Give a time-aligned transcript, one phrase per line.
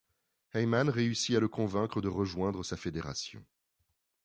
[0.55, 3.45] Heyman réussi à le convaincre de rejoindre sa fédération.